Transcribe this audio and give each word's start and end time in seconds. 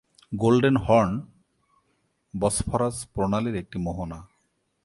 Golden 0.31 0.77
Horn 0.77 1.11
Bosphorus 2.33 3.07
প্রণালীর 3.13 3.55
একটি 3.55 3.77
মোহনা। 3.77 4.19